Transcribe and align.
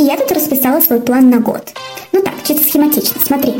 И 0.00 0.04
я 0.04 0.16
тут 0.16 0.32
расписала 0.32 0.80
свой 0.80 0.98
план 0.98 1.28
на 1.28 1.40
год. 1.40 1.74
Ну 2.12 2.22
так, 2.22 2.32
чисто 2.42 2.64
схематично, 2.66 3.20
смотри. 3.22 3.52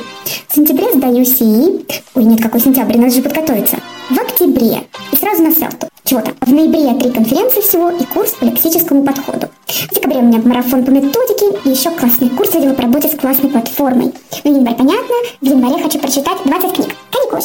В 0.49 0.55
сентябре 0.55 0.91
сдаю 0.95 1.23
СИИ. 1.23 1.85
Ой, 2.15 2.25
нет, 2.25 2.41
какой 2.41 2.63
сентябрь, 2.63 2.97
надо 2.97 3.15
же 3.15 3.21
подготовиться. 3.21 3.77
В 4.09 4.19
октябре. 4.19 4.85
И 5.13 5.17
сразу 5.17 5.43
на 5.43 5.53
селту. 5.53 5.89
Чего 6.03 6.23
там? 6.23 6.35
В 6.41 6.51
ноябре 6.51 6.99
три 6.99 7.11
конференции 7.11 7.61
всего 7.61 7.91
и 7.91 8.03
курс 8.05 8.31
по 8.31 8.47
лексическому 8.47 9.05
подходу. 9.05 9.51
В 9.67 9.95
декабре 9.95 10.21
у 10.21 10.23
меня 10.23 10.39
марафон 10.43 10.83
по 10.83 10.89
методике 10.89 11.59
и 11.67 11.73
еще 11.73 11.91
классный 11.91 12.31
курс 12.31 12.55
видела 12.55 12.73
по 12.73 12.83
работе 12.83 13.09
с 13.09 13.17
классной 13.17 13.51
платформой. 13.51 14.15
Ну, 14.43 14.57
январь 14.57 14.77
понятно. 14.77 15.15
В 15.43 15.45
январе 15.45 15.83
хочу 15.83 15.99
прочитать 15.99 16.39
20 16.47 16.73
книг. 16.73 16.97
Каникулы. 17.13 17.43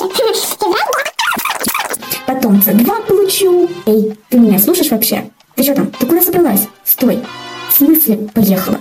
Потом 2.25 2.61
за 2.61 2.71
два 2.71 3.01
получу. 3.01 3.69
Эй, 3.87 4.17
ты 4.29 4.39
меня 4.39 4.57
слушаешь 4.57 4.91
вообще? 4.91 5.29
Ты 5.55 5.63
что 5.63 5.75
там? 5.75 5.91
Ты 5.91 6.05
куда 6.05 6.21
собралась? 6.21 6.69
Стой. 6.85 7.19
В 7.69 7.77
смысле 7.77 8.29
поехала? 8.33 8.79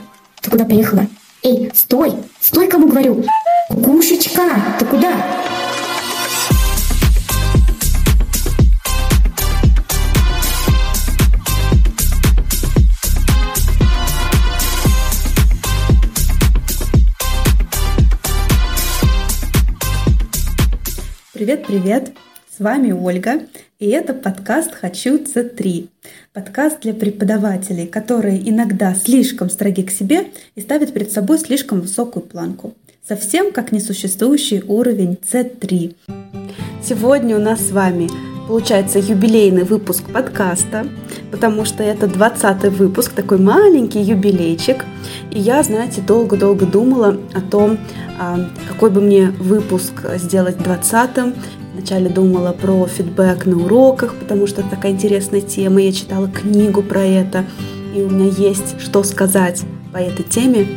Куда 0.54 0.66
поехала? 0.66 1.08
Эй, 1.42 1.68
стой! 1.74 2.12
Стой, 2.40 2.68
кому 2.68 2.86
говорю! 2.86 3.24
Кукушечка, 3.70 4.54
ты 4.78 4.84
куда? 4.84 5.12
Привет-привет! 21.32 22.12
С 22.56 22.60
вами 22.60 22.92
Ольга, 22.92 23.40
и 23.78 23.86
это 23.88 24.14
подкаст 24.14 24.72
«Хочу 24.72 25.18
С3». 25.18 25.88
Подкаст 26.32 26.80
для 26.82 26.94
преподавателей, 26.94 27.86
которые 27.86 28.48
иногда 28.48 28.94
слишком 28.94 29.50
строги 29.50 29.82
к 29.82 29.90
себе 29.90 30.28
и 30.54 30.60
ставят 30.60 30.92
перед 30.92 31.10
собой 31.10 31.38
слишком 31.38 31.80
высокую 31.80 32.24
планку. 32.24 32.74
Совсем 33.06 33.52
как 33.52 33.72
несуществующий 33.72 34.62
уровень 34.66 35.18
С3. 35.30 35.94
Сегодня 36.82 37.36
у 37.36 37.40
нас 37.40 37.60
с 37.66 37.70
вами 37.72 38.08
получается 38.46 38.98
юбилейный 38.98 39.64
выпуск 39.64 40.04
подкаста, 40.12 40.86
потому 41.32 41.64
что 41.64 41.82
это 41.82 42.06
20 42.06 42.64
выпуск, 42.78 43.12
такой 43.12 43.38
маленький 43.38 44.00
юбилейчик. 44.00 44.84
И 45.32 45.40
я, 45.40 45.62
знаете, 45.62 46.00
долго-долго 46.00 46.64
думала 46.64 47.18
о 47.34 47.40
том, 47.40 47.78
а, 48.20 48.38
какой 48.68 48.90
бы 48.90 49.00
мне 49.00 49.30
выпуск 49.30 49.92
сделать 50.16 50.56
20-м, 50.58 51.34
Вначале 51.74 52.08
думала 52.08 52.52
про 52.52 52.86
фидбэк 52.86 53.46
на 53.46 53.56
уроках, 53.56 54.14
потому 54.14 54.46
что 54.46 54.60
это 54.60 54.70
такая 54.70 54.92
интересная 54.92 55.40
тема. 55.40 55.82
Я 55.82 55.92
читала 55.92 56.28
книгу 56.28 56.82
про 56.82 57.00
это, 57.00 57.44
и 57.96 58.00
у 58.00 58.08
меня 58.08 58.26
есть 58.26 58.80
что 58.80 59.02
сказать 59.02 59.62
по 59.92 59.98
этой 59.98 60.22
теме. 60.22 60.68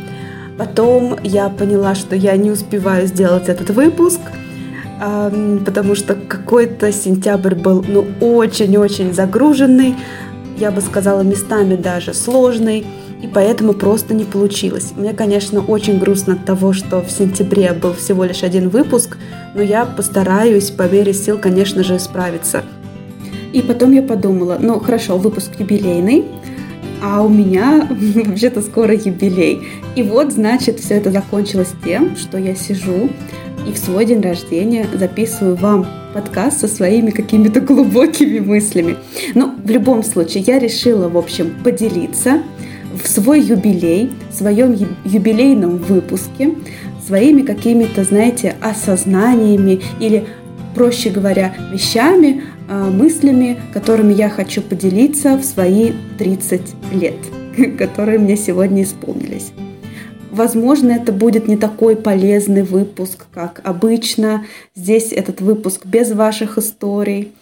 Потом 0.58 1.16
я 1.22 1.50
поняла, 1.50 1.94
что 1.94 2.16
я 2.16 2.36
не 2.36 2.50
успеваю 2.50 3.06
сделать 3.06 3.48
этот 3.48 3.70
выпуск, 3.70 4.18
потому 4.98 5.94
что 5.94 6.16
какой-то 6.16 6.90
сентябрь 6.90 7.54
был 7.54 7.84
ну, 7.86 8.04
очень-очень 8.20 9.14
загруженный, 9.14 9.94
я 10.58 10.72
бы 10.72 10.80
сказала, 10.80 11.22
местами 11.22 11.76
даже 11.76 12.12
сложный 12.12 12.84
и 13.22 13.26
поэтому 13.26 13.72
просто 13.72 14.14
не 14.14 14.24
получилось. 14.24 14.92
Мне, 14.96 15.12
конечно, 15.12 15.60
очень 15.60 15.98
грустно 15.98 16.34
от 16.34 16.44
того, 16.44 16.72
что 16.72 17.00
в 17.00 17.10
сентябре 17.10 17.72
был 17.72 17.92
всего 17.94 18.24
лишь 18.24 18.42
один 18.42 18.68
выпуск, 18.68 19.16
но 19.54 19.62
я 19.62 19.84
постараюсь 19.84 20.70
по 20.70 20.88
мере 20.88 21.12
сил, 21.12 21.38
конечно 21.38 21.82
же, 21.82 21.98
справиться. 21.98 22.64
И 23.52 23.60
потом 23.62 23.92
я 23.92 24.02
подумала, 24.02 24.58
ну 24.60 24.78
хорошо, 24.78 25.18
выпуск 25.18 25.50
юбилейный, 25.58 26.26
а 27.02 27.22
у 27.22 27.28
меня 27.28 27.88
вообще-то 27.90 28.62
скоро 28.62 28.94
юбилей. 28.94 29.62
И 29.96 30.02
вот, 30.02 30.32
значит, 30.32 30.78
все 30.78 30.94
это 30.94 31.10
закончилось 31.10 31.72
тем, 31.84 32.16
что 32.16 32.38
я 32.38 32.54
сижу 32.54 33.10
и 33.66 33.72
в 33.72 33.78
свой 33.78 34.06
день 34.06 34.20
рождения 34.20 34.86
записываю 34.94 35.56
вам 35.56 35.86
подкаст 36.14 36.60
со 36.60 36.68
своими 36.68 37.10
какими-то 37.10 37.60
глубокими 37.60 38.38
мыслями. 38.38 38.96
Но 39.34 39.54
в 39.62 39.70
любом 39.70 40.02
случае 40.02 40.44
я 40.46 40.58
решила, 40.58 41.08
в 41.08 41.18
общем, 41.18 41.54
поделиться 41.62 42.42
в 43.02 43.08
свой 43.08 43.40
юбилей, 43.40 44.10
в 44.30 44.34
своем 44.34 44.76
юбилейном 45.04 45.78
выпуске 45.78 46.54
своими 47.08 47.40
какими-то, 47.40 48.04
знаете, 48.04 48.54
осознаниями 48.60 49.80
или, 49.98 50.26
проще 50.74 51.08
говоря, 51.08 51.54
вещами, 51.72 52.42
а, 52.68 52.90
мыслями, 52.90 53.58
которыми 53.72 54.12
я 54.12 54.28
хочу 54.28 54.60
поделиться 54.60 55.36
в 55.38 55.44
свои 55.44 55.92
30 56.18 56.60
лет, 56.92 57.16
которые 57.78 58.18
мне 58.18 58.36
сегодня 58.36 58.82
исполнились. 58.82 59.52
Возможно, 60.30 60.92
это 60.92 61.10
будет 61.10 61.48
не 61.48 61.56
такой 61.56 61.96
полезный 61.96 62.62
выпуск, 62.62 63.24
как 63.32 63.62
обычно. 63.64 64.44
Здесь 64.76 65.10
этот 65.10 65.40
выпуск 65.40 65.86
без 65.86 66.12
ваших 66.12 66.58
историй 66.58 67.32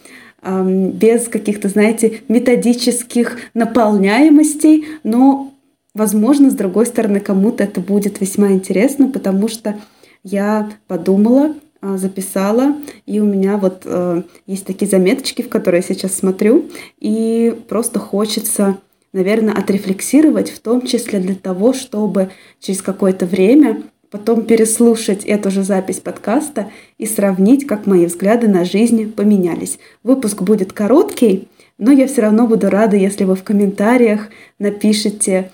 без 0.47 1.27
каких-то, 1.27 1.69
знаете, 1.69 2.21
методических 2.27 3.37
наполняемостей, 3.53 4.85
но, 5.03 5.53
возможно, 5.93 6.49
с 6.49 6.53
другой 6.53 6.85
стороны, 6.85 7.19
кому-то 7.19 7.63
это 7.63 7.81
будет 7.81 8.21
весьма 8.21 8.51
интересно, 8.51 9.09
потому 9.09 9.47
что 9.47 9.77
я 10.23 10.71
подумала, 10.87 11.55
а, 11.79 11.97
записала, 11.97 12.75
и 13.05 13.19
у 13.19 13.25
меня 13.25 13.57
вот 13.57 13.83
э, 13.85 14.23
есть 14.47 14.65
такие 14.65 14.89
заметочки, 14.89 15.43
в 15.43 15.49
которые 15.49 15.83
я 15.87 15.93
сейчас 15.93 16.15
смотрю, 16.15 16.65
и 16.99 17.55
просто 17.69 17.99
хочется, 17.99 18.79
наверное, 19.13 19.53
отрефлексировать, 19.53 20.49
в 20.49 20.59
том 20.59 20.81
числе 20.81 21.19
для 21.19 21.35
того, 21.35 21.73
чтобы 21.73 22.31
через 22.59 22.81
какое-то 22.81 23.27
время 23.27 23.83
потом 24.11 24.45
переслушать 24.45 25.25
эту 25.25 25.51
же 25.51 25.63
запись 25.63 25.99
подкаста 25.99 26.69
и 26.97 27.05
сравнить, 27.05 27.67
как 27.67 27.85
мои 27.85 28.05
взгляды 28.05 28.47
на 28.47 28.65
жизнь 28.65 29.11
поменялись. 29.11 29.79
Выпуск 30.03 30.41
будет 30.41 30.73
короткий, 30.73 31.47
но 31.77 31.91
я 31.91 32.07
все 32.07 32.21
равно 32.21 32.47
буду 32.47 32.69
рада, 32.69 32.95
если 32.95 33.23
вы 33.23 33.35
в 33.35 33.43
комментариях 33.43 34.29
напишите, 34.59 35.51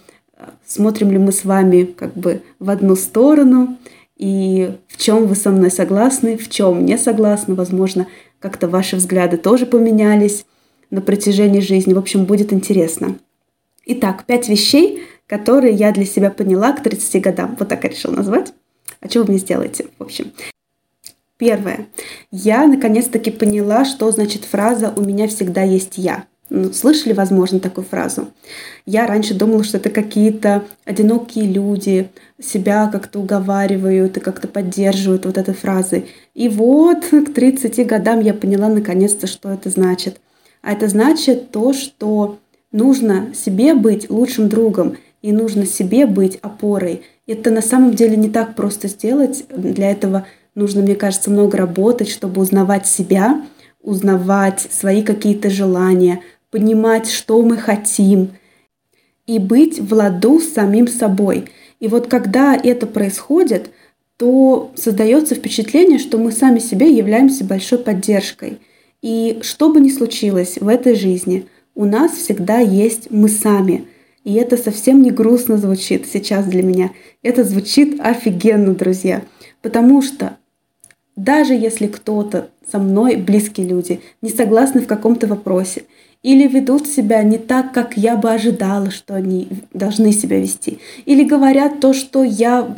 смотрим 0.66 1.12
ли 1.12 1.18
мы 1.18 1.32
с 1.32 1.46
вами 1.46 1.84
как 1.84 2.14
бы 2.16 2.42
в 2.60 2.70
одну 2.70 2.96
сторону, 2.96 3.78
и 4.18 4.72
в 4.88 4.98
чем 4.98 5.26
вы 5.26 5.36
со 5.36 5.50
мной 5.50 5.72
согласны, 5.72 6.38
в 6.38 6.50
чем 6.50 6.86
не 6.86 6.98
согласны, 6.98 7.56
возможно, 7.56 8.08
как-то 8.40 8.68
ваши 8.68 8.96
взгляды 8.96 9.38
тоже 9.38 9.66
поменялись 9.66 10.46
на 10.92 11.02
протяжении 11.02 11.60
жизни. 11.60 11.94
В 11.94 11.98
общем, 11.98 12.26
будет 12.26 12.54
интересно. 12.54 13.18
Итак, 13.86 14.24
пять 14.26 14.48
вещей, 14.48 15.04
которые 15.28 15.74
я 15.74 15.92
для 15.92 16.06
себя 16.06 16.30
поняла 16.30 16.74
к 16.74 16.84
30 16.84 17.22
годам. 17.22 17.56
Вот 17.60 17.68
так 17.70 17.84
я 17.84 17.90
решила 17.90 18.14
назвать. 18.14 18.54
А 19.00 19.10
что 19.10 19.24
вы 19.24 19.32
мне 19.32 19.38
сделаете? 19.38 19.88
В 19.98 20.04
общем, 20.04 20.32
первое. 21.38 21.88
Я 22.32 22.68
наконец-таки 22.68 23.32
поняла, 23.32 23.86
что 23.86 24.12
значит 24.12 24.46
фраза 24.46 24.94
«у 24.96 25.02
меня 25.02 25.28
всегда 25.28 25.64
есть 25.64 25.98
я». 25.98 26.26
Ну, 26.50 26.72
слышали, 26.72 27.14
возможно, 27.14 27.60
такую 27.60 27.86
фразу? 27.86 28.30
Я 28.86 29.08
раньше 29.08 29.34
думала, 29.34 29.64
что 29.64 29.78
это 29.78 29.90
какие-то 29.90 30.66
одинокие 30.86 31.46
люди, 31.46 32.10
себя 32.40 32.90
как-то 32.92 33.20
уговаривают 33.20 34.18
и 34.18 34.20
как-то 34.20 34.48
поддерживают 34.48 35.26
вот 35.26 35.38
этой 35.38 35.54
фразой. 35.54 36.10
И 36.36 36.50
вот 36.50 37.06
к 37.06 37.34
30 37.34 37.88
годам 37.88 38.20
я 38.20 38.34
поняла 38.34 38.68
наконец-то, 38.68 39.26
что 39.26 39.50
это 39.50 39.70
значит. 39.70 40.20
А 40.62 40.74
это 40.74 40.88
значит 40.88 41.52
то, 41.52 41.74
что 41.74 42.38
нужно 42.72 43.34
себе 43.34 43.74
быть 43.74 44.10
лучшим 44.10 44.48
другом 44.48 44.98
и 45.24 45.32
нужно 45.32 45.66
себе 45.66 46.06
быть 46.06 46.38
опорой. 46.42 47.02
Это 47.26 47.50
на 47.50 47.62
самом 47.62 47.96
деле 47.96 48.16
не 48.18 48.30
так 48.30 48.56
просто 48.56 48.90
сделать. 48.90 49.46
Для 49.50 49.90
этого 49.90 50.28
нужно, 50.54 50.82
мне 50.82 50.96
кажется, 50.96 51.32
много 51.32 51.58
работать, 51.58 52.10
чтобы 52.10 52.42
узнавать 52.42 52.86
себя, 52.86 53.42
узнавать 53.82 54.68
свои 54.70 55.02
какие-то 55.02 55.50
желания, 55.50 56.22
понимать, 56.52 57.10
что 57.10 57.42
мы 57.42 57.58
хотим, 57.58 58.32
и 59.26 59.40
быть 59.40 59.80
в 59.80 59.94
ладу 59.94 60.42
с 60.42 60.52
самим 60.52 60.90
собой. 60.90 61.46
И 61.80 61.88
вот 61.88 62.08
когда 62.08 62.56
это 62.56 62.86
происходит, 62.86 63.70
то 64.18 64.72
создается 64.76 65.36
впечатление, 65.36 66.00
что 66.00 66.18
мы 66.18 66.34
сами 66.34 66.60
себе 66.60 66.92
являемся 66.92 67.46
большой 67.46 67.80
поддержкой. 67.80 68.60
И 69.02 69.40
что 69.42 69.70
бы 69.70 69.80
ни 69.80 69.90
случилось 69.90 70.58
в 70.60 70.68
этой 70.68 70.96
жизни, 70.96 71.48
у 71.76 71.86
нас 71.86 72.12
всегда 72.12 72.60
есть 72.60 73.10
мы 73.10 73.30
сами– 73.30 73.86
и 74.24 74.34
это 74.36 74.58
совсем 74.58 75.02
не 75.02 75.12
грустно 75.12 75.58
звучит 75.58 76.08
сейчас 76.12 76.46
для 76.46 76.64
меня. 76.64 76.92
Это 77.22 77.44
звучит 77.44 78.00
офигенно, 78.00 78.74
друзья. 78.74 79.24
Потому 79.62 80.02
что 80.02 80.38
даже 81.16 81.54
если 81.54 81.88
кто-то 81.88 82.50
со 82.70 82.80
мной, 82.80 83.18
близкие 83.18 83.68
люди, 83.68 84.00
не 84.22 84.30
согласны 84.30 84.82
в 84.82 84.88
каком-то 84.88 85.28
вопросе, 85.28 85.84
или 86.24 86.48
ведут 86.48 86.88
себя 86.88 87.22
не 87.22 87.38
так, 87.38 87.74
как 87.74 87.98
я 87.98 88.16
бы 88.16 88.32
ожидала, 88.32 88.90
что 88.92 89.14
они 89.14 89.50
должны 89.74 90.14
себя 90.14 90.40
вести, 90.40 90.80
или 91.06 91.26
говорят 91.26 91.82
то, 91.82 91.94
что 91.94 92.24
я 92.24 92.74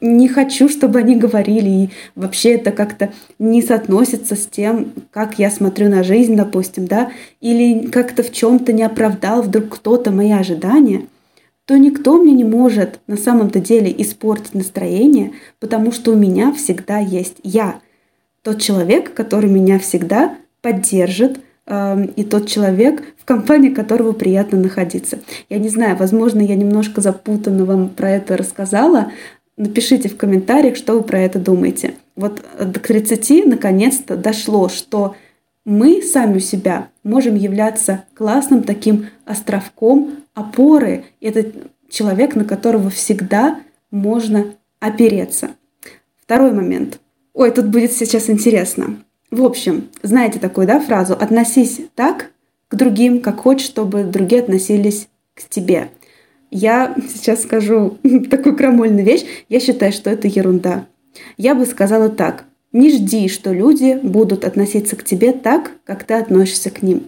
не 0.00 0.28
хочу, 0.28 0.68
чтобы 0.68 0.98
они 0.98 1.16
говорили, 1.16 1.68
и 1.68 1.90
вообще 2.14 2.52
это 2.52 2.72
как-то 2.72 3.12
не 3.38 3.62
соотносится 3.62 4.36
с 4.36 4.46
тем, 4.46 4.92
как 5.10 5.38
я 5.38 5.50
смотрю 5.50 5.88
на 5.88 6.02
жизнь, 6.02 6.36
допустим, 6.36 6.86
да, 6.86 7.10
или 7.40 7.86
как-то 7.88 8.22
в 8.22 8.32
чем-то 8.32 8.72
не 8.72 8.82
оправдал 8.82 9.42
вдруг 9.42 9.68
кто-то 9.68 10.10
мои 10.10 10.32
ожидания, 10.32 11.06
то 11.70 11.76
никто 11.76 12.20
мне 12.20 12.32
не 12.32 12.42
может 12.42 12.98
на 13.06 13.16
самом-то 13.16 13.60
деле 13.60 13.94
испортить 13.96 14.54
настроение, 14.54 15.32
потому 15.60 15.92
что 15.92 16.12
у 16.12 16.16
меня 16.16 16.52
всегда 16.52 16.98
есть 16.98 17.36
я. 17.44 17.80
Тот 18.42 18.60
человек, 18.60 19.14
который 19.14 19.48
меня 19.48 19.78
всегда 19.78 20.34
поддержит, 20.62 21.38
э, 21.66 22.06
и 22.16 22.24
тот 22.24 22.48
человек, 22.48 23.04
в 23.16 23.24
компании 23.24 23.68
которого 23.68 24.10
приятно 24.12 24.58
находиться. 24.58 25.20
Я 25.48 25.58
не 25.58 25.68
знаю, 25.68 25.96
возможно, 25.96 26.40
я 26.40 26.56
немножко 26.56 27.00
запутанно 27.00 27.64
вам 27.64 27.90
про 27.90 28.10
это 28.10 28.36
рассказала. 28.36 29.12
Напишите 29.60 30.08
в 30.08 30.16
комментариях, 30.16 30.74
что 30.74 30.94
вы 30.94 31.02
про 31.02 31.20
это 31.20 31.38
думаете. 31.38 31.92
Вот 32.16 32.40
к 32.40 32.78
30 32.78 33.44
наконец-то 33.44 34.16
дошло, 34.16 34.70
что 34.70 35.16
мы 35.66 36.00
сами 36.00 36.38
у 36.38 36.40
себя 36.40 36.88
можем 37.02 37.34
являться 37.34 38.04
классным 38.14 38.62
таким 38.62 39.08
островком 39.26 40.12
опоры. 40.32 41.04
Это 41.20 41.52
человек, 41.90 42.36
на 42.36 42.46
которого 42.46 42.88
всегда 42.88 43.60
можно 43.90 44.46
опереться. 44.78 45.50
Второй 46.22 46.52
момент. 46.52 46.98
Ой, 47.34 47.50
тут 47.50 47.66
будет 47.66 47.92
сейчас 47.92 48.30
интересно. 48.30 48.96
В 49.30 49.44
общем, 49.44 49.90
знаете 50.02 50.38
такую, 50.38 50.66
да, 50.66 50.80
фразу 50.80 51.12
«относись 51.12 51.82
так 51.94 52.30
к 52.68 52.76
другим, 52.76 53.20
как 53.20 53.40
хочешь, 53.40 53.66
чтобы 53.66 54.04
другие 54.04 54.40
относились 54.40 55.08
к 55.34 55.46
тебе». 55.50 55.90
Я 56.50 56.94
сейчас 57.08 57.42
скажу 57.42 57.98
такую 58.30 58.56
крамольную 58.56 59.04
вещь. 59.04 59.24
Я 59.48 59.60
считаю, 59.60 59.92
что 59.92 60.10
это 60.10 60.28
ерунда. 60.28 60.86
Я 61.36 61.54
бы 61.54 61.66
сказала 61.66 62.08
так. 62.08 62.44
Не 62.72 62.90
жди, 62.90 63.28
что 63.28 63.52
люди 63.52 63.98
будут 64.02 64.44
относиться 64.44 64.94
к 64.94 65.04
тебе 65.04 65.32
так, 65.32 65.72
как 65.84 66.04
ты 66.04 66.14
относишься 66.14 66.70
к 66.70 66.82
ним. 66.82 67.04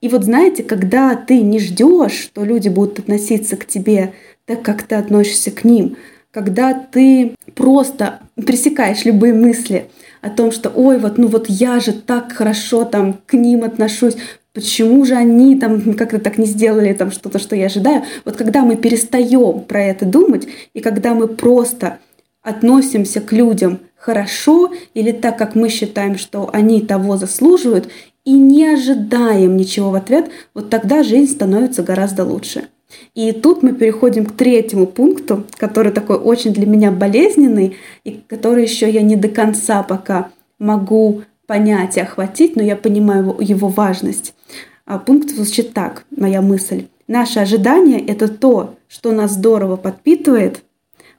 И 0.00 0.08
вот 0.08 0.24
знаете, 0.24 0.62
когда 0.62 1.14
ты 1.14 1.40
не 1.40 1.58
ждешь, 1.58 2.12
что 2.12 2.44
люди 2.44 2.68
будут 2.68 2.98
относиться 2.98 3.56
к 3.56 3.66
тебе 3.66 4.12
так, 4.44 4.62
как 4.62 4.82
ты 4.82 4.96
относишься 4.96 5.50
к 5.50 5.64
ним, 5.64 5.96
когда 6.30 6.74
ты 6.74 7.34
просто 7.54 8.20
пресекаешь 8.34 9.04
любые 9.04 9.32
мысли 9.32 9.88
о 10.20 10.30
том, 10.30 10.52
что 10.52 10.68
ой, 10.70 10.98
вот, 10.98 11.16
ну 11.16 11.28
вот 11.28 11.48
я 11.48 11.80
же 11.80 11.92
так 11.92 12.32
хорошо 12.32 12.84
там 12.84 13.20
к 13.24 13.34
ним 13.34 13.64
отношусь, 13.64 14.16
почему 14.56 15.04
же 15.04 15.14
они 15.14 15.54
там 15.56 15.92
как-то 15.92 16.18
так 16.18 16.38
не 16.38 16.46
сделали 16.46 16.94
там 16.94 17.10
что-то, 17.10 17.38
что 17.38 17.54
я 17.54 17.66
ожидаю. 17.66 18.04
Вот 18.24 18.36
когда 18.36 18.62
мы 18.62 18.76
перестаем 18.76 19.60
про 19.60 19.82
это 19.82 20.06
думать, 20.06 20.48
и 20.72 20.80
когда 20.80 21.12
мы 21.12 21.28
просто 21.28 21.98
относимся 22.40 23.20
к 23.20 23.32
людям 23.32 23.80
хорошо 23.96 24.72
или 24.94 25.12
так, 25.12 25.36
как 25.36 25.56
мы 25.56 25.68
считаем, 25.68 26.16
что 26.16 26.48
они 26.54 26.80
того 26.80 27.18
заслуживают, 27.18 27.90
и 28.24 28.32
не 28.32 28.66
ожидаем 28.66 29.58
ничего 29.58 29.90
в 29.90 29.94
ответ, 29.94 30.30
вот 30.54 30.70
тогда 30.70 31.02
жизнь 31.02 31.32
становится 31.32 31.82
гораздо 31.82 32.24
лучше. 32.24 32.68
И 33.14 33.32
тут 33.32 33.62
мы 33.62 33.74
переходим 33.74 34.24
к 34.24 34.36
третьему 34.36 34.86
пункту, 34.86 35.44
который 35.58 35.92
такой 35.92 36.16
очень 36.16 36.54
для 36.54 36.64
меня 36.64 36.90
болезненный, 36.92 37.76
и 38.04 38.22
который 38.26 38.62
еще 38.62 38.90
я 38.90 39.02
не 39.02 39.16
до 39.16 39.28
конца 39.28 39.82
пока 39.82 40.30
могу 40.58 41.24
понять 41.46 41.98
и 41.98 42.00
охватить, 42.00 42.56
но 42.56 42.62
я 42.62 42.74
понимаю 42.74 43.36
его, 43.38 43.68
важность. 43.68 44.32
А 44.86 44.98
пункт 44.98 45.30
звучит 45.30 45.74
так, 45.74 46.04
моя 46.16 46.40
мысль. 46.40 46.86
Наше 47.08 47.40
ожидание– 47.40 48.00
это 48.06 48.28
то, 48.28 48.76
что 48.88 49.12
нас 49.12 49.32
здорово 49.32 49.76
подпитывает, 49.76 50.62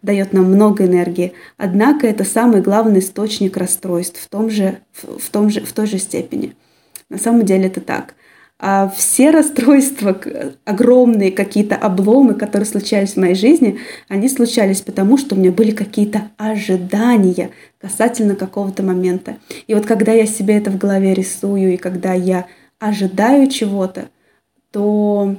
дает 0.02 0.31
нам 0.31 0.46
много 0.46 0.86
энергии, 0.86 1.34
однако 1.58 2.08
это 2.08 2.24
самый 2.24 2.62
главный 2.62 3.00
источник 3.00 3.58
расстройств 3.58 4.22
в, 4.22 4.30
том 4.30 4.50
же, 4.50 4.80
в, 4.94 5.30
том 5.30 5.50
же, 5.50 5.62
в 5.62 5.74
той 5.74 5.86
же 5.86 5.98
степени. 5.98 6.56
На 7.10 7.18
самом 7.18 7.44
деле 7.44 7.68
это 7.68 7.81
так. 7.81 8.16
А 8.60 8.90
все 8.90 9.31
расстройства, 9.31 10.19
огромные 10.66 11.31
какие-то 11.31 11.75
обломы, 11.75 12.34
которые 12.34 12.66
случались 12.66 13.14
в 13.14 13.18
моей 13.18 13.36
жизни, 13.36 13.80
они 14.08 14.30
случались 14.30 14.81
потому, 14.81 15.18
что 15.18 15.36
у 15.36 15.38
меня 15.38 15.52
были 15.52 15.72
какие-то 15.72 16.31
ожидания 16.38 17.52
касательно 17.80 18.36
какого-то 18.36 18.81
момента. 18.81 19.38
И 19.68 19.75
вот 19.75 19.86
когда 19.86 20.12
я 20.14 20.25
себе 20.25 20.58
это 20.58 20.72
в 20.72 20.78
голове 20.78 21.14
рисую, 21.14 21.74
и 21.74 21.78
когда 21.78 22.14
я 22.14 22.48
ожидаю 22.80 23.50
чего-то, 23.50 24.10
то 24.72 25.36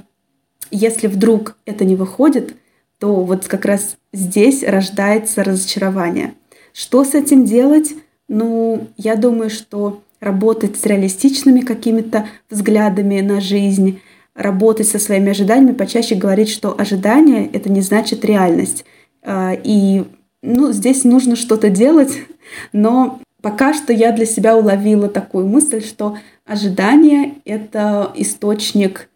если 0.71 1.07
вдруг 1.07 1.57
это 1.65 1.85
не 1.85 1.95
выходит, 1.95 2.55
то 2.99 3.23
вот 3.23 3.47
как 3.47 3.65
раз 3.65 3.97
здесь 4.13 4.63
рождается 4.63 5.43
разочарование. 5.43 6.33
Что 6.73 7.03
с 7.03 7.15
этим 7.15 7.45
делать? 7.45 7.93
Ну, 8.27 8.87
я 8.97 9.15
думаю, 9.15 9.49
что 9.49 10.01
работать 10.19 10.77
с 10.77 10.85
реалистичными 10.85 11.61
какими-то 11.61 12.27
взглядами 12.49 13.21
на 13.21 13.39
жизнь, 13.39 14.01
работать 14.35 14.87
со 14.87 14.99
своими 14.99 15.31
ожиданиями, 15.31 15.73
почаще 15.75 16.15
говорить, 16.15 16.49
что 16.49 16.75
ожидание— 16.77 17.49
это 17.53 17.71
не 17.71 17.81
значит 17.81 18.25
реальность. 18.25 18.85
А, 19.23 19.53
и 19.53 20.03
ну, 20.41 20.71
здесь 20.71 21.03
нужно 21.03 21.35
что-то 21.35 21.69
делать, 21.69 22.13
но 22.73 23.19
пока 23.41 23.73
что 23.73 23.93
я 23.93 24.11
для 24.11 24.25
себя 24.25 24.57
уловила 24.57 25.09
такую 25.09 25.47
мысль, 25.47 25.83
что 25.83 26.17
ожидание— 26.45 27.35
это 27.45 28.11
источник 28.15 29.09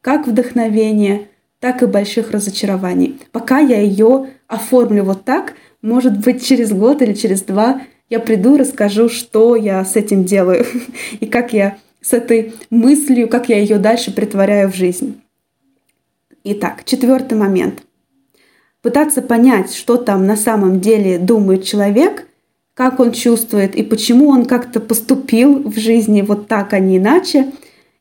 как 0.00 0.26
вдохновения, 0.26 1.28
так 1.60 1.82
и 1.82 1.86
больших 1.86 2.30
разочарований. 2.30 3.20
Пока 3.32 3.58
я 3.58 3.80
ее 3.80 4.28
оформлю 4.46 5.04
вот 5.04 5.24
так, 5.24 5.54
может 5.82 6.18
быть, 6.18 6.44
через 6.44 6.72
год 6.72 7.02
или 7.02 7.12
через 7.12 7.42
два 7.42 7.82
я 8.08 8.20
приду 8.20 8.54
и 8.54 8.58
расскажу, 8.58 9.08
что 9.08 9.56
я 9.56 9.84
с 9.84 9.96
этим 9.96 10.24
делаю 10.24 10.64
и 11.20 11.26
как 11.26 11.52
я 11.52 11.78
с 12.00 12.12
этой 12.12 12.54
мыслью, 12.70 13.28
как 13.28 13.48
я 13.48 13.58
ее 13.58 13.78
дальше 13.78 14.12
притворяю 14.12 14.70
в 14.70 14.74
жизнь. 14.74 15.20
Итак, 16.44 16.84
четвертый 16.84 17.36
момент. 17.36 17.82
Пытаться 18.80 19.20
понять, 19.20 19.74
что 19.74 19.96
там 19.96 20.26
на 20.26 20.36
самом 20.36 20.80
деле 20.80 21.18
думает 21.18 21.64
человек, 21.64 22.27
как 22.78 23.00
он 23.00 23.10
чувствует 23.10 23.74
и 23.74 23.82
почему 23.82 24.28
он 24.28 24.44
как-то 24.44 24.78
поступил 24.78 25.68
в 25.68 25.76
жизни 25.76 26.22
вот 26.22 26.46
так, 26.46 26.72
а 26.72 26.78
не 26.78 26.98
иначе, 26.98 27.50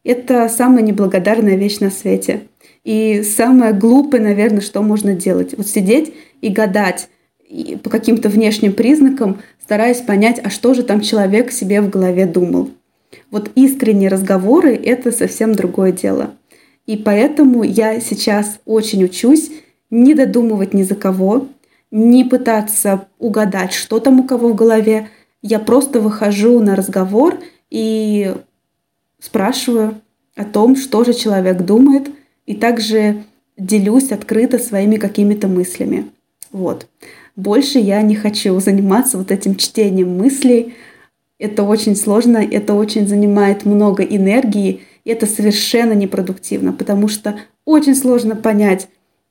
это 0.04 0.48
самая 0.50 0.84
неблагодарная 0.84 1.56
вещь 1.56 1.80
на 1.80 1.90
свете. 1.90 2.42
И 2.84 3.24
самое 3.24 3.74
глупое, 3.74 4.22
наверное, 4.22 4.62
что 4.62 4.84
можно 4.84 5.16
делать. 5.16 5.56
Вот 5.58 5.66
сидеть 5.66 6.14
и 6.42 6.50
гадать 6.50 7.10
и 7.50 7.76
по 7.76 7.90
каким-то 7.90 8.30
внешним 8.30 8.72
признакам, 8.72 9.42
стараясь 9.60 10.02
понять, 10.02 10.40
а 10.44 10.52
что 10.52 10.76
же 10.76 10.84
там 10.84 11.02
человек 11.02 11.52
себе 11.52 11.82
в 11.82 11.90
голове 11.90 12.28
думал. 12.28 12.70
Вот 13.32 13.50
искренние 13.56 14.10
разговоры– 14.10 14.76
это 14.86 15.12
совсем 15.12 15.56
другое 15.56 15.92
дело. 15.92 16.36
И 16.86 16.98
поэтому 16.98 17.64
я 17.64 18.00
сейчас 18.00 18.60
очень 18.66 19.04
учусь 19.04 19.50
не 19.90 20.14
додумывать 20.14 20.76
ни 20.76 20.84
за 20.84 20.94
кого, 20.94 21.48
не 21.92 22.24
пытаться 22.24 23.08
угадать, 23.20 23.74
что 23.74 24.00
там 24.00 24.20
у 24.20 24.24
кого 24.24 24.50
в 24.50 24.56
голове. 24.56 25.10
Я 25.42 25.60
просто 25.60 26.02
выхожу 26.02 26.60
на 26.60 26.76
разговор 26.76 27.40
и 27.70 28.36
спрашиваю 29.20 30.02
о 30.36 30.46
том, 30.46 30.76
что 30.76 31.04
же 31.04 31.14
человек 31.14 31.62
думает, 31.62 32.10
и 32.46 32.56
также 32.56 33.24
делюсь 33.58 34.12
открыто 34.12 34.60
своими 34.60 34.98
какими-то 34.98 35.48
мыслями. 35.48 36.08
Вот. 36.52 36.88
Больше 37.36 37.80
я 37.80 38.02
не 38.02 38.16
хочу 38.16 38.60
заниматься 38.60 39.18
вот 39.18 39.32
этим 39.32 39.56
чтением 39.56 40.18
мыслей. 40.18 40.76
Это 41.40 41.64
очень 41.64 41.96
сложно, 41.96 42.38
это 42.38 42.74
очень 42.74 43.08
занимает 43.08 43.66
много 43.66 44.04
энергии, 44.04 44.82
и 45.04 45.10
это 45.12 45.26
совершенно 45.26 45.94
непродуктивно, 45.94 46.74
потому 46.74 47.08
что 47.08 47.40
очень 47.64 47.96
сложно 47.96 48.36
понять, 48.36 48.88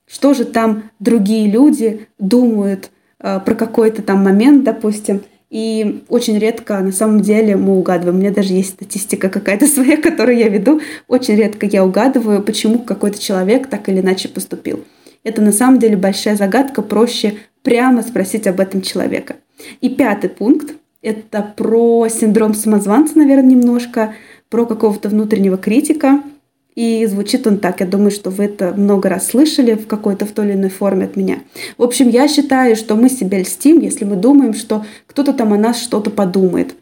что 0.07 0.33
же 0.33 0.45
там 0.45 0.89
другие 0.99 1.49
люди 1.49 2.07
думают 2.17 2.89
э, 3.19 3.39
про 3.45 3.55
какой-то 3.55 4.01
там 4.01 4.23
момент, 4.23 4.63
допустим, 4.63 5.21
и 5.49 6.03
очень 6.09 6.39
редко 6.39 6.79
на 6.79 6.91
самом 6.91 7.21
деле 7.21 7.55
мы 7.55 7.77
угадываем. 7.77 8.17
У 8.17 8.19
меня 8.19 8.31
даже 8.31 8.53
есть 8.53 8.69
статистика 8.69 9.29
какая-то 9.29 9.67
своя, 9.67 9.97
которую 9.97 10.37
я 10.37 10.49
веду. 10.49 10.81
Очень 11.07 11.35
редко 11.35 11.65
я 11.65 11.85
угадываю, 11.85 12.41
почему 12.41 12.79
какой-то 12.79 13.21
человек 13.21 13.67
так 13.67 13.87
или 13.89 14.01
иначе 14.01 14.29
поступил. 14.29 14.83
Это 15.23 15.41
на 15.41 15.51
самом 15.51 15.79
деле 15.79 15.97
большая 15.97 16.37
загадка, 16.37 16.81
проще 16.81 17.35
прямо 17.61 18.01
спросить 18.01 18.47
об 18.47 18.61
этом 18.61 18.81
человека. 18.81 19.35
И 19.81 19.89
пятый 19.89 20.29
пункт– 20.29 20.73
это 21.01 21.53
про 21.55 22.07
синдром 22.07 22.53
самозванца, 22.53 23.17
наверное, 23.17 23.51
немножко, 23.51 24.15
про 24.49 24.65
какого-то 24.65 25.09
внутреннего 25.09 25.57
критика– 25.57 26.21
и 26.77 27.07
звучит 27.07 27.47
он 27.47 27.57
так. 27.57 27.79
Я 27.79 27.87
думаю, 27.87 28.11
что 28.11 28.29
вы 28.29 28.43
это 28.43 28.71
много 28.71 29.09
раз 29.09 29.29
слышали 29.29 29.73
в 29.73 29.87
какой-то 29.87 30.27
в 30.27 30.31
той 30.31 30.45
или 30.45 30.53
иной 30.53 30.69
форме 30.69 31.05
от 31.05 31.15
меня. 31.15 31.39
В 31.75 31.81
общем, 31.81 32.07
я 32.07 32.27
считаю, 32.27 32.75
что 32.75 32.95
мы 32.95 33.09
себя 33.09 33.39
льстим, 33.39 33.79
если 33.79 34.05
мы 34.05 34.15
думаем, 34.15 34.53
что 34.53 34.85
кто-то 35.07 35.33
там 35.33 35.53
о 35.53 35.57
нас 35.57 35.81
что-то 35.81 36.11
подумает. 36.11 36.75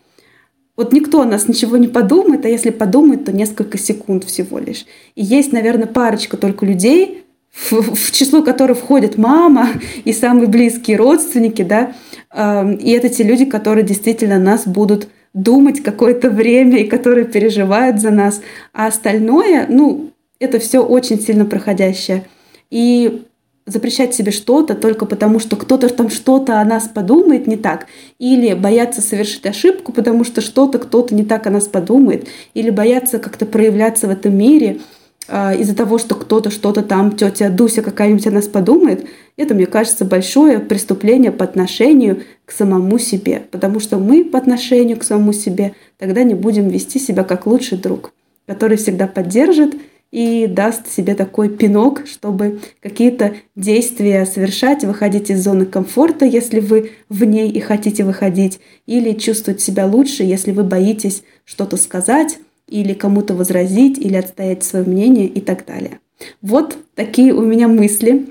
Вот 0.75 0.91
никто 0.91 1.21
о 1.21 1.25
нас 1.25 1.47
ничего 1.47 1.77
не 1.77 1.87
подумает, 1.87 2.45
а 2.45 2.49
если 2.49 2.71
подумает, 2.71 3.23
то 3.23 3.31
несколько 3.31 3.77
секунд 3.77 4.25
всего 4.25 4.59
лишь. 4.59 4.85
И 5.15 5.23
есть, 5.23 5.53
наверное, 5.53 5.87
парочка 5.87 6.35
только 6.35 6.65
людей, 6.65 7.23
в, 7.53 7.95
в 7.95 8.11
число 8.11 8.43
которых 8.43 8.79
входит 8.79 9.17
мама 9.17 9.69
и 10.03 10.11
самые 10.11 10.47
близкие 10.49 10.97
родственники, 10.97 11.61
да, 11.61 11.93
и 12.35 12.91
это 12.91 13.07
те 13.07 13.23
люди, 13.23 13.45
которые 13.45 13.85
действительно 13.85 14.39
нас 14.39 14.67
будут 14.67 15.07
думать 15.35 15.83
какое-то 15.83 16.31
время 16.31 16.79
и 16.79 16.87
которые 16.87 17.25
переживают 17.25 17.99
за 17.99 18.09
нас. 18.09 18.41
А 18.73 18.87
остальное, 18.87 19.67
ну, 19.69 20.09
это 20.39 20.57
все 20.59 20.83
очень 20.83 21.19
сильно 21.19 21.45
проходящее. 21.45 22.25
И 22.71 23.25
запрещать 23.65 24.15
себе 24.15 24.31
что-то 24.31 24.75
только 24.75 25.05
потому, 25.05 25.39
что 25.39 25.55
кто-то 25.55 25.89
там 25.89 26.09
что-то 26.09 26.61
о 26.61 26.65
нас 26.65 26.87
подумает 26.87 27.47
не 27.47 27.57
так, 27.57 27.87
или 28.17 28.53
бояться 28.53 29.01
совершить 29.01 29.45
ошибку, 29.45 29.91
потому 29.91 30.23
что 30.23 30.41
что-то 30.41 30.79
кто-то 30.79 31.13
не 31.13 31.25
так 31.25 31.47
о 31.47 31.49
нас 31.49 31.67
подумает, 31.67 32.27
или 32.53 32.69
бояться 32.69 33.19
как-то 33.19 33.45
проявляться 33.45 34.07
в 34.07 34.11
этом 34.11 34.37
мире 34.37 34.79
из-за 35.27 35.75
того, 35.75 35.97
что 35.97 36.15
кто-то 36.15 36.49
что-то 36.49 36.83
там, 36.83 37.15
тетя 37.15 37.49
Дуся 37.49 37.81
какая-нибудь 37.81 38.27
о 38.27 38.31
нас 38.31 38.47
подумает, 38.47 39.07
это, 39.37 39.53
мне 39.53 39.65
кажется, 39.65 40.05
большое 40.05 40.59
преступление 40.59 41.31
по 41.31 41.43
отношению 41.43 42.23
к 42.45 42.51
самому 42.51 42.99
себе, 42.99 43.43
потому 43.51 43.79
что 43.79 43.97
мы 43.97 44.23
по 44.23 44.37
отношению 44.37 44.97
к 44.97 45.03
самому 45.03 45.33
себе 45.33 45.73
тогда 45.97 46.23
не 46.23 46.35
будем 46.35 46.69
вести 46.69 46.99
себя 46.99 47.23
как 47.23 47.45
лучший 47.47 47.77
друг, 47.77 48.13
который 48.45 48.77
всегда 48.77 49.07
поддержит 49.07 49.75
и 50.11 50.47
даст 50.47 50.89
себе 50.89 51.13
такой 51.15 51.49
пинок, 51.49 52.03
чтобы 52.05 52.61
какие-то 52.79 53.35
действия 53.55 54.25
совершать, 54.25 54.85
выходить 54.85 55.29
из 55.29 55.43
зоны 55.43 55.65
комфорта, 55.65 56.23
если 56.23 56.61
вы 56.61 56.91
в 57.09 57.25
ней 57.25 57.49
и 57.49 57.59
хотите 57.59 58.05
выходить, 58.05 58.59
или 58.85 59.11
чувствовать 59.13 59.59
себя 59.59 59.85
лучше, 59.85 60.23
если 60.23 60.51
вы 60.51 60.63
боитесь 60.63 61.23
что-то 61.43 61.75
сказать, 61.75 62.37
или 62.67 62.93
кому-то 62.93 63.33
возразить, 63.33 63.97
или 63.97 64.15
отстоять 64.15 64.63
свое 64.63 64.85
мнение 64.85 65.27
и 65.27 65.41
так 65.41 65.65
далее. 65.65 65.99
Вот 66.41 66.77
такие 66.95 67.33
у 67.33 67.41
меня 67.41 67.67
мысли. 67.67 68.27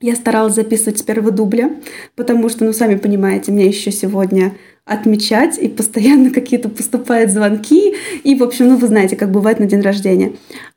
Я 0.00 0.16
старалась 0.16 0.54
записывать 0.54 0.98
с 0.98 1.02
первого 1.02 1.30
дубля, 1.30 1.70
потому 2.14 2.48
что, 2.48 2.64
ну, 2.64 2.72
сами 2.72 2.96
понимаете, 2.96 3.52
мне 3.52 3.66
еще 3.66 3.90
сегодня 3.90 4.54
отмечать, 4.84 5.56
и 5.58 5.68
постоянно 5.68 6.30
какие-то 6.30 6.68
поступают 6.68 7.30
звонки, 7.30 7.94
и, 8.22 8.34
в 8.34 8.42
общем, 8.42 8.68
ну, 8.68 8.76
вы 8.76 8.86
знаете, 8.86 9.16
как 9.16 9.30
бывает 9.30 9.60
на 9.60 9.66
день 9.66 9.80
рождения. 9.80 10.32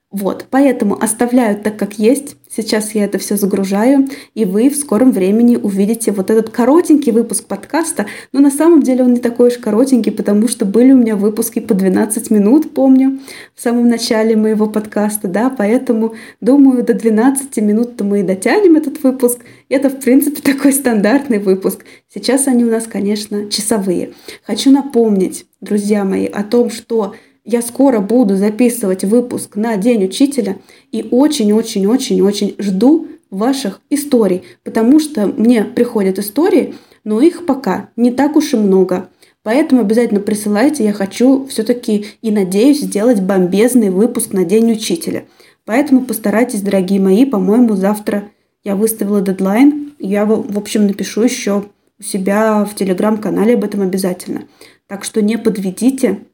Вот, 0.10 0.46
поэтому 0.50 0.98
оставляю 1.02 1.58
так, 1.58 1.78
как 1.78 2.00
есть. 2.00 2.38
Сейчас 2.50 2.96
я 2.96 3.04
это 3.04 3.18
все 3.18 3.36
загружаю, 3.36 4.08
и 4.34 4.46
вы 4.46 4.70
в 4.70 4.78
скором 4.78 5.12
времени 5.12 5.58
увидите 5.58 6.14
вот 6.14 6.30
этот 6.30 6.50
коротенький 6.50 7.12
выпуск 7.12 7.46
подкаста. 7.46 8.06
Но 8.32 8.40
на 8.40 8.50
самом 8.50 8.82
деле 8.82 9.04
он 9.04 9.16
не 9.16 9.20
такой 9.20 9.50
уж 9.50 9.58
коротенький, 9.58 10.14
потому 10.14 10.48
что 10.48 10.64
были 10.64 10.94
у 10.94 10.96
меня 10.96 11.18
выпуски 11.18 11.60
по 11.60 11.74
12 11.74 12.32
минут, 12.32 12.74
помню, 12.74 13.20
в 13.54 13.62
самом 13.62 13.90
начале 13.90 14.38
моего 14.38 14.68
подкаста, 14.68 15.28
да, 15.28 15.50
поэтому 15.50 16.16
думаю, 16.40 16.84
до 16.84 16.94
12 16.94 17.58
минут-то 17.58 18.06
мы 18.06 18.22
и 18.22 18.24
дотянем 18.24 18.78
этот 18.78 19.04
выпуск. 19.04 19.42
Это, 19.68 19.90
в 19.90 20.00
принципе, 20.00 20.42
такой 20.54 20.72
стандартный 20.72 21.40
выпуск. 21.40 21.84
Сейчас 22.08 22.48
они 22.48 22.64
у 22.64 22.72
нас, 22.72 22.88
конечно, 22.88 23.50
часовые. 23.50 24.14
Хочу 24.44 24.72
напомнить, 24.72 25.46
друзья 25.60 26.06
мои, 26.06 26.28
о 26.28 26.44
том, 26.44 26.70
что 26.70 27.14
я 27.48 27.62
скоро 27.62 28.02
буду 28.02 28.36
записывать 28.36 29.06
выпуск 29.06 29.56
на 29.56 29.78
День 29.78 30.04
учителя 30.04 30.58
и 30.92 31.08
очень-очень-очень-очень 31.10 32.56
жду 32.60 33.08
ваших 33.30 33.80
историй, 33.90 34.44
потому 34.64 35.00
что 35.00 35.28
мне 35.28 35.64
приходят 35.64 36.20
истории, 36.20 36.76
но 37.06 37.22
их 37.22 37.46
пока 37.46 37.90
не 37.96 38.12
так 38.12 38.36
уж 38.36 38.54
и 38.54 38.58
много. 38.58 39.10
Поэтому 39.44 39.80
обязательно 39.82 40.20
присылайте, 40.20 40.84
я 40.84 40.92
хочу 40.92 41.46
все-таки 41.48 42.08
и 42.22 42.32
надеюсь 42.32 42.82
сделать 42.82 43.22
бомбезный 43.22 43.92
выпуск 43.92 44.34
на 44.34 44.44
День 44.44 44.74
учителя. 44.74 45.24
Поэтому 45.64 46.02
постарайтесь, 46.02 46.62
дорогие 46.62 47.00
мои, 47.00 47.24
по-моему, 47.24 47.76
завтра 47.76 48.30
я 48.66 48.76
выставила 48.76 49.22
дедлайн. 49.22 49.94
Я, 50.00 50.26
в 50.26 50.58
общем, 50.58 50.86
напишу 50.86 51.24
еще 51.24 51.64
у 51.98 52.04
себя 52.04 52.66
в 52.66 52.76
телеграм-канале 52.76 53.54
об 53.54 53.64
этом 53.64 53.84
обязательно. 53.84 54.44
Так 54.88 55.06
что 55.06 55.22
не 55.22 55.38
подведите, 55.38 56.26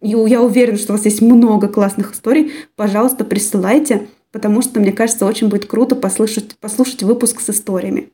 и 0.00 0.08
я 0.08 0.42
уверена, 0.42 0.78
что 0.78 0.92
у 0.92 0.96
вас 0.96 1.04
есть 1.04 1.20
много 1.20 1.68
классных 1.68 2.12
историй. 2.12 2.52
Пожалуйста, 2.76 3.24
присылайте, 3.24 4.08
потому 4.30 4.62
что, 4.62 4.80
мне 4.80 4.92
кажется, 4.92 5.26
очень 5.26 5.48
будет 5.48 5.66
круто 5.66 5.96
послушать, 5.96 6.56
послушать 6.58 7.02
выпуск 7.02 7.40
с 7.40 7.50
историями. 7.50 8.10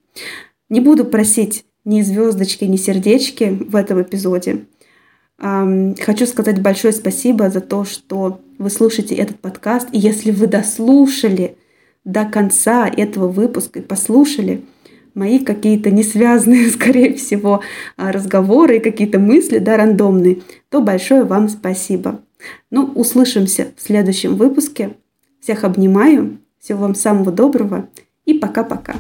Не 0.69 0.81
буду 0.81 1.05
просить 1.05 1.67
ни 1.85 2.01
звездочки, 2.01 2.65
ни 2.65 2.77
сердечки 2.77 3.59
в 3.69 3.77
этом 3.77 4.01
эпизоде. 4.01 4.65
Хочу 5.39 6.27
сказать 6.27 6.63
большое 6.63 6.95
спасибо 6.95 7.51
за 7.51 7.61
то, 7.61 7.85
что 7.85 8.41
вы 8.59 8.71
слушаете 8.71 9.15
этот 9.17 9.41
подкаст. 9.41 9.89
И 9.93 9.99
если 9.99 10.31
вы 10.31 10.47
дослушали 10.47 11.57
до 12.05 12.25
конца 12.25 12.89
этого 12.89 13.29
выпуска 13.29 13.81
и 13.81 13.83
послушали– 13.83 14.65
мои 15.15 15.39
какие-то 15.39 15.91
не 15.91 16.03
связанные, 16.03 16.69
скорее 16.71 17.15
всего, 17.15 17.61
а, 17.97 18.13
разговоры 18.13 18.77
и 18.77 18.81
какие-то 18.81 19.19
мысли, 19.19 19.59
да, 19.59 19.77
рандомные, 19.77 20.43
то 20.69 20.81
большое 20.81 21.25
вам 21.25 21.49
спасибо. 21.49 22.21
Ну, 22.71 22.85
услышимся 22.95 23.69
в 23.77 23.83
следующем 23.83 24.37
выпуске. 24.37 24.97
Всех 25.41 25.65
обнимаю, 25.65 26.39
всего 26.61 26.81
вам 26.81 26.95
самого 26.95 27.31
доброго 27.31 27.89
и 28.25 28.35
пока-пока. 28.35 28.97